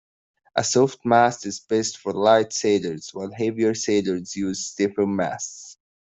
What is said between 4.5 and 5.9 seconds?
stiffer masts.